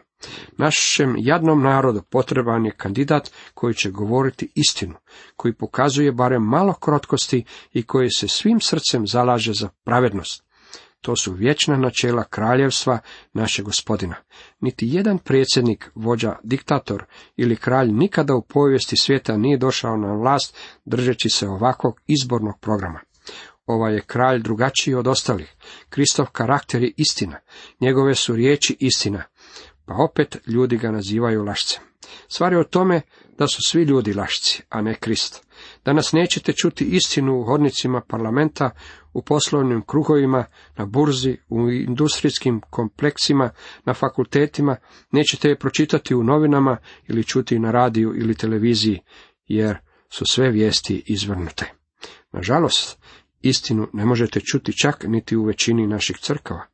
Našem 0.57 1.15
jadnom 1.17 1.63
narodu 1.63 2.01
potreban 2.01 2.65
je 2.65 2.71
kandidat 2.71 3.31
koji 3.53 3.73
će 3.73 3.91
govoriti 3.91 4.51
istinu, 4.55 4.95
koji 5.35 5.53
pokazuje 5.53 6.11
barem 6.11 6.43
malo 6.43 6.73
krotkosti 6.73 7.45
i 7.73 7.83
koji 7.83 8.09
se 8.09 8.27
svim 8.27 8.59
srcem 8.61 9.07
zalaže 9.07 9.53
za 9.53 9.69
pravednost. 9.83 10.43
To 11.01 11.15
su 11.15 11.33
vječna 11.33 11.77
načela 11.77 12.23
kraljevstva 12.23 12.99
našeg 13.33 13.65
gospodina. 13.65 14.15
Niti 14.59 14.87
jedan 14.89 15.17
predsjednik, 15.17 15.91
vođa, 15.95 16.35
diktator 16.43 17.05
ili 17.37 17.55
kralj 17.55 17.91
nikada 17.91 18.35
u 18.35 18.41
povijesti 18.41 18.97
svijeta 18.97 19.37
nije 19.37 19.57
došao 19.57 19.97
na 19.97 20.13
vlast 20.13 20.57
držeći 20.85 21.29
se 21.29 21.47
ovakvog 21.47 22.01
izbornog 22.07 22.59
programa. 22.61 22.99
Ovaj 23.65 23.93
je 23.93 24.01
kralj 24.01 24.41
drugačiji 24.41 24.93
od 24.93 25.07
ostalih. 25.07 25.55
Kristov 25.89 26.25
karakter 26.25 26.83
je 26.83 26.93
istina. 26.97 27.39
Njegove 27.79 28.15
su 28.15 28.35
riječi 28.35 28.77
istina. 28.79 29.23
Pa 29.89 29.95
opet 29.95 30.37
ljudi 30.47 30.77
ga 30.77 30.91
nazivaju 30.91 31.43
lašcem. 31.43 31.83
Stvar 32.27 32.53
je 32.53 32.59
o 32.59 32.63
tome 32.63 33.01
da 33.37 33.47
su 33.47 33.61
svi 33.61 33.83
ljudi 33.83 34.13
lašci, 34.13 34.63
a 34.69 34.81
ne 34.81 34.95
Krist. 34.95 35.47
Danas 35.85 36.11
nećete 36.11 36.53
čuti 36.53 36.85
istinu 36.85 37.39
u 37.39 37.43
hodnicima 37.43 38.01
parlamenta, 38.07 38.69
u 39.13 39.21
poslovnim 39.21 39.81
kruhovima, 39.81 40.45
na 40.77 40.85
burzi, 40.85 41.37
u 41.49 41.69
industrijskim 41.69 42.61
kompleksima, 42.69 43.49
na 43.85 43.93
fakultetima, 43.93 44.75
nećete 45.11 45.49
je 45.49 45.59
pročitati 45.59 46.15
u 46.15 46.23
novinama 46.23 46.77
ili 47.07 47.23
čuti 47.23 47.59
na 47.59 47.71
radiju 47.71 48.13
ili 48.15 48.35
televiziji, 48.35 48.99
jer 49.47 49.77
su 50.09 50.25
sve 50.25 50.49
vijesti 50.49 51.03
izvrnute. 51.05 51.73
Nažalost, 52.31 52.99
istinu 53.41 53.87
ne 53.93 54.05
možete 54.05 54.39
čuti 54.39 54.77
čak 54.77 55.05
niti 55.07 55.37
u 55.37 55.45
većini 55.45 55.87
naših 55.87 56.17
crkava. 56.17 56.65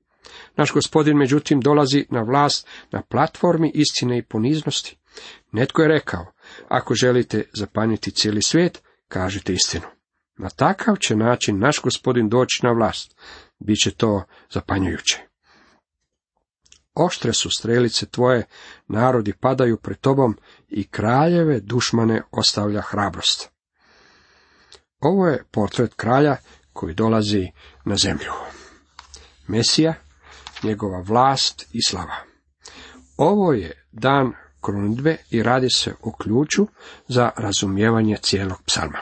Naš 0.56 0.72
gospodin, 0.74 1.18
međutim, 1.18 1.62
dolazi 1.62 2.06
na 2.10 2.22
vlast 2.22 2.68
na 2.92 3.02
platformi 3.02 3.72
istine 3.74 4.18
i 4.18 4.24
poniznosti. 4.24 4.98
Netko 5.52 5.82
je 5.82 5.88
rekao, 5.88 6.26
ako 6.68 6.96
želite 6.96 7.44
zapanjiti 7.54 8.12
cijeli 8.12 8.42
svijet, 8.42 8.82
kažite 9.08 9.54
istinu. 9.54 9.86
Na 10.38 10.50
takav 10.50 10.96
će 10.96 11.16
način 11.16 11.60
naš 11.60 11.82
gospodin 11.82 12.30
doći 12.30 12.60
na 12.64 12.72
vlast. 12.72 13.16
Biće 13.60 13.92
to 13.92 14.24
zapanjujuće. 14.50 15.22
Oštre 16.96 17.34
su 17.34 17.50
strelice 17.50 18.06
tvoje, 18.06 18.46
narodi 18.88 19.34
padaju 19.34 19.78
pred 19.78 19.98
tobom 19.98 20.38
i 20.70 20.88
kraljeve 20.88 21.60
dušmane 21.60 22.22
ostavlja 22.32 22.82
hrabrost. 22.82 23.50
Ovo 25.00 25.28
je 25.28 25.44
portret 25.52 25.94
kralja 25.94 26.38
koji 26.74 26.94
dolazi 26.94 27.52
na 27.86 27.96
zemlju. 27.96 28.32
Mesija 29.48 29.94
njegova 30.64 31.00
vlast 31.00 31.68
i 31.74 31.80
slava. 31.88 32.16
Ovo 33.18 33.54
je 33.54 33.86
dan 33.92 34.34
krunidbe 34.62 35.18
i 35.30 35.44
radi 35.44 35.70
se 35.70 35.94
o 36.02 36.12
ključu 36.12 36.68
za 37.08 37.32
razumijevanje 37.38 38.18
cijelog 38.22 38.62
psalma. 38.66 39.00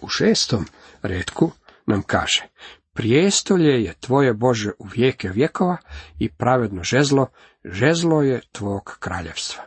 U 0.00 0.08
šestom 0.08 0.66
redku 1.02 1.50
nam 1.86 2.02
kaže, 2.02 2.48
prijestolje 2.92 3.84
je 3.84 3.94
tvoje 4.00 4.34
Bože 4.34 4.70
u 4.78 4.84
vijeke 4.84 5.28
vjekova 5.28 5.76
i 6.18 6.32
pravedno 6.32 6.82
žezlo, 6.82 7.26
žezlo 7.64 8.22
je 8.22 8.40
tvog 8.52 8.96
kraljevstva. 9.00 9.64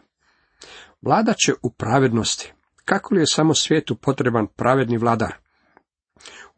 Vlada 1.01 1.34
će 1.34 1.53
u 1.63 1.72
pravednosti. 1.72 2.53
Kako 2.86 3.15
li 3.15 3.22
je 3.22 3.27
samo 3.27 3.53
svijetu 3.53 3.96
potreban 3.96 4.48
pravedni 4.48 4.98
vladar? 4.98 5.34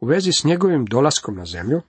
U 0.00 0.06
vezi 0.06 0.32
s 0.32 0.44
njegovim 0.44 0.84
dolaskom 0.84 1.36
na 1.36 1.44
zemlju, 1.44 1.82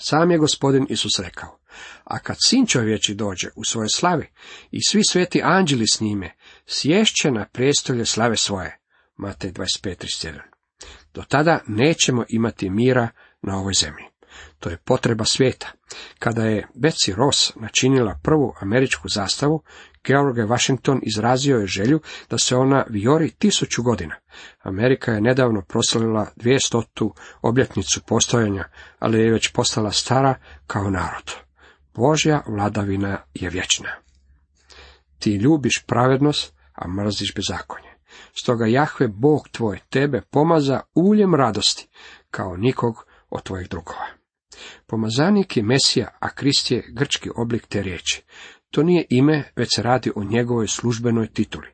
sam 0.00 0.30
je 0.30 0.38
gospodin 0.38 0.86
Isus 0.90 1.18
rekao, 1.18 1.58
a 2.04 2.18
kad 2.18 2.36
sin 2.44 2.66
čovječi 2.66 3.14
dođe 3.14 3.48
u 3.56 3.64
svoje 3.64 3.88
slavi 3.88 4.30
i 4.70 4.78
svi 4.88 5.02
sveti 5.10 5.40
anđeli 5.44 5.84
s 5.86 6.00
njime, 6.00 6.36
sješće 6.66 7.30
na 7.30 7.46
prijestolje 7.52 8.04
slave 8.04 8.36
svoje. 8.36 8.78
Matej 9.16 9.52
25.31. 9.52 10.40
Do 11.14 11.22
tada 11.28 11.60
nećemo 11.66 12.24
imati 12.28 12.70
mira 12.70 13.08
na 13.42 13.58
ovoj 13.58 13.72
zemlji. 13.72 14.04
To 14.58 14.70
je 14.70 14.76
potreba 14.76 15.24
svijeta. 15.24 15.72
Kada 16.18 16.44
je 16.44 16.68
Betsy 16.74 17.14
Ross 17.14 17.52
načinila 17.56 18.20
prvu 18.22 18.54
američku 18.60 19.08
zastavu, 19.08 19.62
George 20.08 20.42
Washington 20.42 21.00
izrazio 21.02 21.58
je 21.58 21.66
želju 21.66 22.00
da 22.30 22.38
se 22.38 22.56
ona 22.56 22.84
viori 22.88 23.30
tisuću 23.30 23.82
godina. 23.82 24.14
Amerika 24.62 25.12
je 25.12 25.20
nedavno 25.20 25.62
proslavila 25.62 26.30
dvijestotu 26.36 27.14
obljetnicu 27.42 28.00
postojanja, 28.06 28.64
ali 28.98 29.20
je 29.20 29.32
već 29.32 29.52
postala 29.52 29.92
stara 29.92 30.34
kao 30.66 30.90
narod. 30.90 31.32
Božja 31.94 32.42
vladavina 32.46 33.18
je 33.34 33.50
vječna. 33.50 33.88
Ti 35.18 35.34
ljubiš 35.34 35.84
pravednost, 35.86 36.54
a 36.74 36.88
mrziš 36.88 37.34
bezakonje. 37.34 37.88
Stoga 38.40 38.66
Jahve 38.66 39.08
Bog 39.08 39.48
tvoj 39.48 39.78
tebe 39.88 40.22
pomaza 40.30 40.80
uljem 40.94 41.34
radosti, 41.34 41.88
kao 42.30 42.56
nikog 42.56 42.94
od 43.30 43.42
tvojih 43.42 43.68
drugova. 43.68 44.06
Pomazanik 44.86 45.56
je 45.56 45.62
Mesija, 45.62 46.08
a 46.20 46.28
Krist 46.28 46.70
je 46.70 46.84
grčki 46.92 47.30
oblik 47.36 47.66
te 47.66 47.82
riječi. 47.82 48.24
To 48.70 48.82
nije 48.82 49.06
ime, 49.10 49.52
već 49.56 49.68
se 49.74 49.82
radi 49.82 50.12
o 50.16 50.24
njegovoj 50.24 50.68
službenoj 50.68 51.26
tituli. 51.26 51.68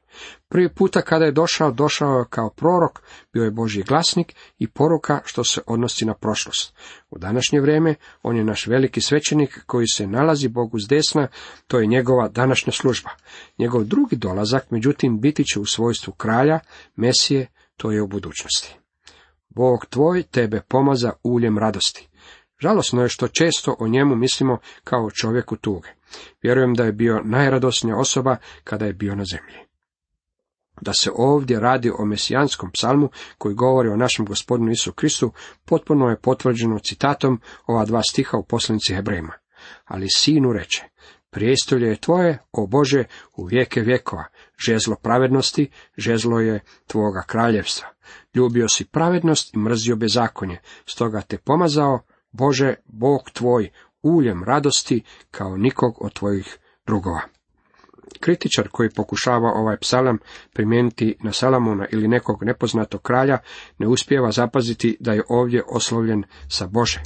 Prvi 0.48 0.74
puta 0.74 1.02
kada 1.02 1.24
je 1.24 1.32
došao, 1.32 1.70
došao 1.70 2.18
je 2.18 2.24
kao 2.30 2.50
prorok, 2.50 3.02
bio 3.32 3.44
je 3.44 3.50
Božji 3.50 3.82
glasnik 3.82 4.34
i 4.58 4.68
poruka 4.68 5.20
što 5.24 5.44
se 5.44 5.60
odnosi 5.66 6.04
na 6.04 6.14
prošlost. 6.14 6.74
U 7.10 7.18
današnje 7.18 7.60
vrijeme 7.60 7.94
on 8.22 8.36
je 8.36 8.44
naš 8.44 8.66
veliki 8.66 9.00
svećenik 9.00 9.64
koji 9.66 9.86
se 9.86 10.06
nalazi 10.06 10.48
Bogu 10.48 10.78
s 10.78 10.88
desna, 10.88 11.28
to 11.66 11.78
je 11.78 11.86
njegova 11.86 12.28
današnja 12.28 12.72
služba. 12.72 13.10
Njegov 13.58 13.84
drugi 13.84 14.16
dolazak, 14.16 14.70
međutim, 14.70 15.20
biti 15.20 15.44
će 15.44 15.60
u 15.60 15.66
svojstvu 15.66 16.12
kralja, 16.12 16.60
Mesije, 16.96 17.46
to 17.76 17.90
je 17.90 18.02
u 18.02 18.06
budućnosti. 18.06 18.76
Bog 19.48 19.86
tvoj 19.90 20.22
tebe 20.22 20.60
pomaza 20.68 21.12
uljem 21.22 21.58
radosti. 21.58 22.08
Žalosno 22.64 23.02
je 23.02 23.08
što 23.08 23.28
često 23.28 23.76
o 23.78 23.88
njemu 23.88 24.16
mislimo 24.16 24.58
kao 24.84 25.04
o 25.04 25.10
čovjeku 25.10 25.56
tuge. 25.56 25.88
Vjerujem 26.42 26.74
da 26.74 26.84
je 26.84 26.92
bio 26.92 27.20
najradosnija 27.24 27.96
osoba 27.96 28.36
kada 28.64 28.86
je 28.86 28.92
bio 28.92 29.14
na 29.14 29.24
zemlji. 29.24 29.58
Da 30.80 30.92
se 30.92 31.10
ovdje 31.14 31.60
radi 31.60 31.90
o 31.98 32.04
mesijanskom 32.04 32.70
psalmu 32.70 33.08
koji 33.38 33.54
govori 33.54 33.88
o 33.88 33.96
našem 33.96 34.26
gospodinu 34.26 34.70
Isu 34.70 34.92
Kristu, 34.92 35.32
potpuno 35.64 36.08
je 36.08 36.20
potvrđeno 36.20 36.78
citatom 36.78 37.40
ova 37.66 37.84
dva 37.84 38.02
stiha 38.02 38.36
u 38.36 38.44
poslanici 38.44 38.94
Hebrejima. 38.94 39.32
Ali 39.84 40.06
sinu 40.14 40.52
reče, 40.52 40.82
prijestolje 41.30 41.88
je 41.88 42.00
tvoje, 42.00 42.38
o 42.52 42.66
Bože, 42.66 43.04
u 43.36 43.44
vijeke 43.44 43.80
vjekova, 43.80 44.24
žezlo 44.66 44.96
pravednosti, 45.02 45.70
žezlo 45.96 46.40
je 46.40 46.60
tvoga 46.86 47.22
kraljevstva. 47.26 47.88
Ljubio 48.34 48.68
si 48.68 48.84
pravednost 48.84 49.54
i 49.54 49.58
mrzio 49.58 49.96
bezakonje, 49.96 50.60
stoga 50.86 51.20
te 51.20 51.38
pomazao, 51.38 52.00
Bože, 52.34 52.74
Bog 52.86 53.30
tvoj, 53.32 53.70
uljem 54.02 54.44
radosti 54.44 55.02
kao 55.30 55.56
nikog 55.56 56.04
od 56.04 56.12
tvojih 56.12 56.58
drugova. 56.86 57.20
Kritičar 58.20 58.68
koji 58.72 58.90
pokušava 58.90 59.52
ovaj 59.54 59.76
psalam 59.76 60.18
primijeniti 60.52 61.16
na 61.22 61.32
Salamona 61.32 61.86
ili 61.92 62.08
nekog 62.08 62.44
nepoznatog 62.44 63.02
kralja, 63.02 63.38
ne 63.78 63.86
uspijeva 63.88 64.30
zapaziti 64.30 64.96
da 65.00 65.12
je 65.12 65.22
ovdje 65.28 65.62
oslovljen 65.68 66.24
sa 66.48 66.66
Bože. 66.66 67.02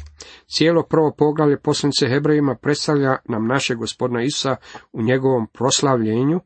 Cijelo 0.47 0.83
prvo 0.83 1.15
poglavlje 1.19 1.61
poslanice 1.61 2.09
Hebrejima 2.09 2.55
predstavlja 2.55 3.17
nam 3.29 3.47
naše 3.47 3.75
gospodina 3.75 4.23
Isa 4.23 4.57
u 4.93 5.03
njegovom 5.03 5.47
proslavljenju 5.53 6.41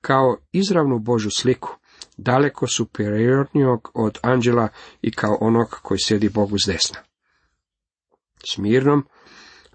kao 0.00 0.36
izravnu 0.52 0.98
Božu 0.98 1.30
sliku, 1.30 1.76
daleko 2.16 2.66
superiornijog 2.66 3.90
od 3.94 4.18
anđela 4.22 4.68
i 5.02 5.12
kao 5.12 5.38
onog 5.40 5.68
koji 5.82 5.98
sjedi 5.98 6.28
Bogu 6.28 6.58
s 6.58 6.66
desna. 6.66 7.15
Smirnom, 8.48 9.04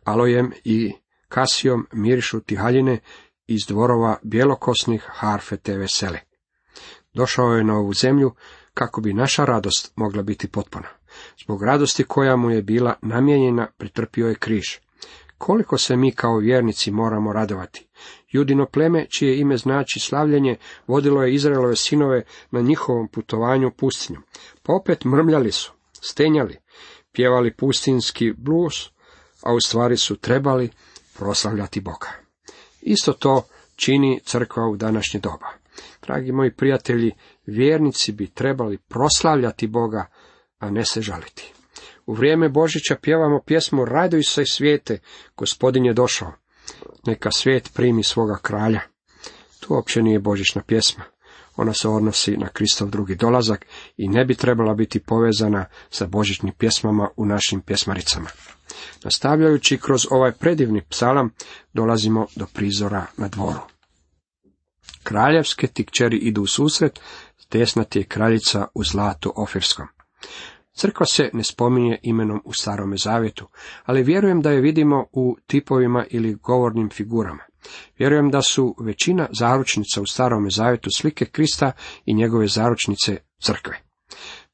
alojem 0.04 0.52
i 0.64 0.94
kasijom 1.28 1.88
mirišu 1.94 2.40
tihaljine 2.40 3.00
iz 3.48 3.66
dvorova 3.68 4.18
bjelokosnih 4.24 5.04
harfe 5.08 5.58
te 5.58 5.78
vesele. 5.78 6.20
Došao 7.14 7.54
je 7.54 7.64
na 7.64 7.78
ovu 7.78 7.94
zemlju 7.94 8.32
kako 8.74 9.02
bi 9.02 9.14
naša 9.14 9.46
radost 9.46 9.94
mogla 9.96 10.24
biti 10.24 10.48
potpuna. 10.48 10.88
Zbog 11.44 11.64
radosti 11.64 12.04
koja 12.04 12.36
mu 12.36 12.52
je 12.52 12.62
bila 12.62 12.96
namijenjena, 13.02 13.68
pretrpio 13.78 14.28
je 14.28 14.36
križ. 14.36 14.66
Koliko 15.38 15.78
se 15.78 15.96
mi 15.96 16.12
kao 16.12 16.38
vjernici 16.38 16.92
moramo 16.92 17.34
radovati. 17.34 17.88
Judino 18.32 18.66
pleme, 18.66 19.08
čije 19.10 19.40
ime 19.40 19.58
znači 19.58 20.00
slavljenje, 20.00 20.58
vodilo 20.88 21.24
je 21.24 21.34
Izraelove 21.34 21.76
sinove 21.76 22.24
na 22.52 22.62
njihovom 22.62 23.08
putovanju 23.08 23.72
pustinjom. 23.72 24.24
Pa 24.64 24.74
opet 24.74 25.06
mrmljali 25.06 25.52
su, 25.52 25.74
stenjali, 26.02 26.58
pjevali 27.12 27.54
pustinski 27.54 28.34
blues, 28.38 28.76
a 29.44 29.54
u 29.54 29.60
stvari 29.60 29.98
su 29.98 30.16
trebali 30.16 30.70
proslavljati 31.18 31.82
Boga. 31.82 32.08
Isto 32.82 33.14
to 33.14 33.48
čini 33.76 34.20
crkva 34.24 34.68
u 34.68 34.76
današnje 34.76 35.20
doba. 35.20 35.48
Dragi 36.02 36.32
moji 36.32 36.52
prijatelji, 36.52 37.12
vjernici 37.46 38.12
bi 38.12 38.28
trebali 38.28 38.78
proslavljati 38.78 39.68
Boga, 39.68 40.06
a 40.60 40.70
ne 40.70 40.86
se 40.86 41.02
žaliti. 41.02 41.54
U 42.06 42.14
vrijeme 42.14 42.50
Božića 42.50 42.96
pjevamo 43.02 43.42
pjesmu 43.46 43.86
Raduj 43.86 44.24
se 44.24 44.46
svijete, 44.46 45.00
gospodin 45.38 45.86
je 45.86 45.94
došao. 45.94 46.34
Neka 47.06 47.32
svijet 47.32 47.72
primi 47.74 48.04
svoga 48.04 48.38
kralja. 48.42 48.82
To 49.60 49.74
uopće 49.74 50.02
nije 50.02 50.20
božićna 50.20 50.62
pjesma. 50.68 51.04
Ona 51.56 51.74
se 51.74 51.88
odnosi 51.88 52.38
na 52.38 52.48
Kristov 52.48 52.90
drugi 52.90 53.16
dolazak 53.16 53.66
i 53.98 54.08
ne 54.08 54.26
bi 54.26 54.36
trebala 54.36 54.74
biti 54.74 55.00
povezana 55.00 55.66
sa 55.90 56.06
božićnim 56.06 56.54
pjesmama 56.58 57.10
u 57.18 57.26
našim 57.26 57.62
pjesmaricama. 57.62 58.30
Nastavljajući 59.04 59.78
kroz 59.78 60.08
ovaj 60.10 60.32
predivni 60.32 60.82
psalam, 60.90 61.30
dolazimo 61.74 62.28
do 62.36 62.46
prizora 62.54 63.06
na 63.18 63.28
dvoru. 63.28 63.60
Kraljevske 65.04 65.68
tikčeri 65.68 66.18
idu 66.18 66.42
u 66.42 66.48
susret, 66.48 67.00
desnati 67.52 68.00
je 68.00 68.04
kraljica 68.04 68.68
u 68.74 68.84
zlatu 68.84 69.34
ofirskom. 69.36 69.88
Crkva 70.74 71.06
se 71.06 71.30
ne 71.34 71.44
spominje 71.44 72.00
imenom 72.04 72.42
u 72.46 72.54
starome 72.54 72.98
zavjetu, 72.98 73.48
ali 73.86 74.04
vjerujem 74.04 74.42
da 74.42 74.52
je 74.52 74.62
vidimo 74.62 75.06
u 75.12 75.38
tipovima 75.48 76.06
ili 76.10 76.36
govornim 76.36 76.90
figurama. 76.90 77.44
Vjerujem 78.00 78.30
da 78.30 78.42
su 78.42 78.76
većina 78.80 79.28
zaručnica 79.40 80.02
u 80.02 80.06
starome 80.06 80.50
zavjetu 80.50 80.90
slike 80.96 81.26
Krista 81.26 81.72
i 82.06 82.14
njegove 82.14 82.48
zaručnice 82.48 83.18
crkve. 83.40 83.78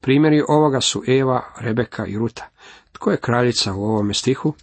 Primjeri 0.00 0.42
ovoga 0.48 0.80
su 0.80 1.02
Eva, 1.08 1.54
Rebeka 1.60 2.06
i 2.06 2.18
Ruta. 2.18 2.48
Tko 2.92 3.10
je 3.10 3.20
kraljica 3.20 3.74
u 3.74 3.84
ovome 3.84 4.14
stihu? 4.14 4.54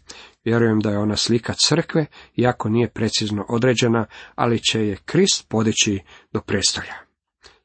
Vjerujem 0.44 0.80
da 0.80 0.90
je 0.90 0.98
ona 0.98 1.16
slika 1.16 1.54
crkve, 1.54 2.06
iako 2.36 2.70
nije 2.70 2.90
precizno 2.90 3.46
određena, 3.50 4.06
ali 4.36 4.64
će 4.64 4.88
je 4.88 4.98
Krist 5.06 5.50
podići 5.50 6.00
do 6.32 6.42
prestolja. 6.42 6.94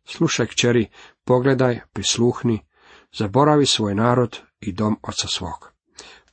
Slušaj, 0.04 0.46
kćeri, 0.46 0.88
pogledaj, 1.24 1.80
prisluhni, 1.92 2.66
zaboravi 3.12 3.66
svoj 3.66 3.94
narod 3.94 4.38
i 4.60 4.72
dom 4.72 4.96
oca 5.02 5.28
svog. 5.28 5.72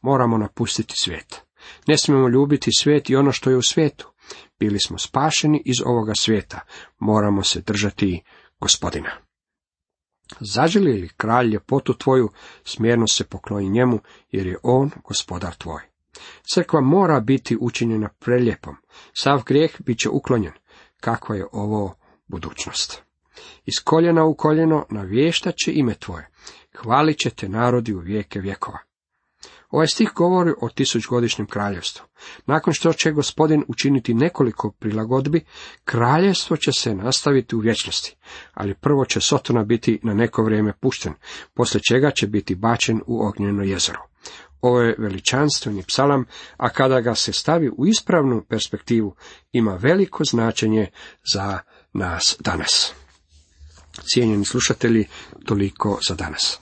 Moramo 0.01 0.37
napustiti 0.37 0.93
svijet. 0.97 1.41
Ne 1.87 1.97
smijemo 1.97 2.29
ljubiti 2.29 2.71
svijet 2.79 3.09
i 3.09 3.15
ono 3.15 3.31
što 3.31 3.49
je 3.49 3.57
u 3.57 3.61
svijetu. 3.61 4.11
Bili 4.59 4.79
smo 4.79 4.97
spašeni 4.97 5.61
iz 5.65 5.75
ovoga 5.85 6.15
svijeta. 6.15 6.59
Moramo 6.99 7.43
se 7.43 7.61
držati 7.61 8.23
gospodina. 8.59 9.11
Zaželi 10.39 10.93
li 10.93 11.09
kralj 11.17 11.47
ljepotu 11.47 11.93
tvoju, 11.93 12.29
smjerno 12.63 13.07
se 13.07 13.23
pokloni 13.23 13.69
njemu, 13.69 13.99
jer 14.31 14.47
je 14.47 14.57
on 14.63 14.91
gospodar 15.03 15.55
tvoj. 15.55 15.81
Crkva 16.53 16.81
mora 16.81 17.19
biti 17.19 17.57
učinjena 17.61 18.09
preljepom. 18.19 18.75
Sav 19.13 19.43
grijeh 19.45 19.71
bit 19.79 19.99
će 19.99 20.09
uklonjen. 20.09 20.53
Kakva 20.99 21.35
je 21.35 21.45
ovo 21.51 21.95
budućnost? 22.27 23.01
Iz 23.65 23.83
koljena 23.83 24.25
u 24.25 24.35
koljeno 24.35 24.85
navještat 24.89 25.55
će 25.55 25.73
ime 25.73 25.93
tvoje. 25.93 26.29
Hvalit 26.75 27.17
će 27.17 27.29
te 27.29 27.49
narodi 27.49 27.93
u 27.93 27.99
vijeke 27.99 28.39
vjekova. 28.39 28.79
Ovaj 29.69 29.87
stih 29.87 30.09
govori 30.15 30.51
o 30.61 30.69
tisućgodišnjem 30.69 31.47
kraljevstvu. 31.47 32.05
Nakon 32.45 32.73
što 32.73 32.93
će 32.93 33.11
gospodin 33.11 33.63
učiniti 33.67 34.13
nekoliko 34.13 34.71
prilagodbi, 34.71 35.45
kraljevstvo 35.83 36.57
će 36.57 36.71
se 36.71 36.95
nastaviti 36.95 37.55
u 37.55 37.59
vječnosti, 37.59 38.15
ali 38.53 38.75
prvo 38.75 39.05
će 39.05 39.21
Sotona 39.21 39.63
biti 39.63 39.99
na 40.03 40.13
neko 40.13 40.43
vrijeme 40.43 40.73
pušten, 40.73 41.13
poslije 41.53 41.81
čega 41.89 42.11
će 42.11 42.27
biti 42.27 42.55
bačen 42.55 43.01
u 43.07 43.27
ognjeno 43.27 43.63
jezero. 43.63 43.99
Ovo 44.61 44.81
je 44.81 44.95
veličanstveni 44.97 45.83
psalam, 45.83 46.25
a 46.57 46.69
kada 46.69 47.01
ga 47.01 47.15
se 47.15 47.33
stavi 47.33 47.69
u 47.77 47.85
ispravnu 47.85 48.45
perspektivu, 48.49 49.15
ima 49.51 49.73
veliko 49.75 50.23
značenje 50.23 50.87
za 51.33 51.59
nas 51.93 52.37
danas. 52.39 52.93
Cijenjeni 54.13 54.45
slušatelji, 54.45 55.05
toliko 55.45 55.99
za 56.07 56.15
danas. 56.15 56.59